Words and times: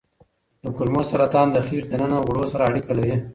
د 0.63 0.65
کولمو 0.77 1.01
سرطان 1.09 1.47
د 1.51 1.57
خېټې 1.67 1.87
دننه 1.91 2.17
غوړو 2.25 2.45
سره 2.53 2.63
اړیکه 2.69 2.91
لري. 2.99 3.15